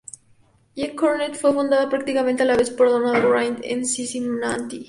[0.75, 4.79] Jet Courier fue fundada prácticamente a la vez por Donald Wright en Cincinnati.